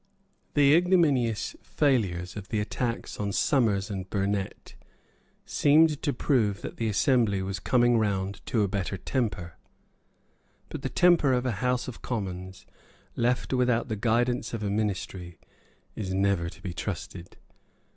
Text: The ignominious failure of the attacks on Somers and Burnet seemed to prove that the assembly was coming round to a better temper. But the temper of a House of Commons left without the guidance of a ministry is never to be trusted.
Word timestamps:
The 0.55 0.73
ignominious 0.75 1.55
failure 1.61 2.25
of 2.35 2.47
the 2.49 2.59
attacks 2.59 3.19
on 3.19 3.31
Somers 3.31 3.91
and 3.91 4.09
Burnet 4.09 4.73
seemed 5.45 6.01
to 6.01 6.11
prove 6.11 6.63
that 6.63 6.77
the 6.77 6.87
assembly 6.87 7.43
was 7.43 7.59
coming 7.59 7.99
round 7.99 8.43
to 8.47 8.63
a 8.63 8.67
better 8.67 8.97
temper. 8.97 9.57
But 10.69 10.81
the 10.81 10.89
temper 10.89 11.33
of 11.33 11.45
a 11.45 11.51
House 11.61 11.87
of 11.87 12.01
Commons 12.01 12.65
left 13.15 13.53
without 13.53 13.89
the 13.89 13.95
guidance 13.95 14.55
of 14.55 14.63
a 14.63 14.71
ministry 14.71 15.37
is 15.95 16.15
never 16.15 16.49
to 16.49 16.61
be 16.63 16.73
trusted. 16.73 17.37